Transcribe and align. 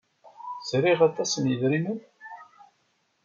Sriɣ 0.69 0.99
aṭas 1.09 1.31
n 1.37 1.49
yidrimen? 1.49 1.99